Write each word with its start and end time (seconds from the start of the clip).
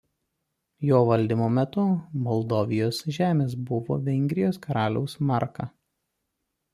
Jo 0.91 0.99
valdymo 1.09 1.49
metu 1.57 1.83
Moldavijos 2.27 3.01
žemės 3.17 3.53
buvo 3.67 3.99
Vengrijos 4.07 4.59
karaliaus 4.65 5.17
marka. 5.33 5.69